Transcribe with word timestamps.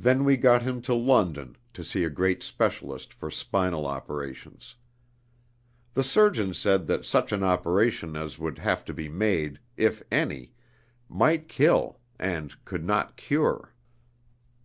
Then 0.00 0.24
we 0.24 0.36
got 0.36 0.62
him 0.62 0.82
to 0.82 0.94
London, 0.94 1.56
to 1.72 1.84
see 1.84 2.02
a 2.02 2.10
great 2.10 2.42
specialist 2.42 3.14
for 3.14 3.30
spinal 3.30 3.86
operations. 3.86 4.74
The 5.94 6.02
surgeon 6.02 6.52
said 6.54 6.88
that 6.88 7.04
such 7.04 7.30
an 7.30 7.44
operation 7.44 8.16
as 8.16 8.40
would 8.40 8.58
have 8.58 8.84
to 8.86 8.92
be 8.92 9.08
made 9.08 9.60
if 9.76 10.02
any 10.10 10.54
might 11.08 11.46
kill, 11.48 12.00
and 12.18 12.56
could 12.64 12.84
not 12.84 13.16
cure. 13.16 13.72